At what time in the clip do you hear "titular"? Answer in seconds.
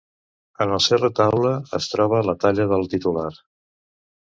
2.97-3.31